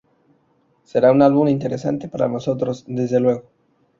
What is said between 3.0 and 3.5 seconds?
luego.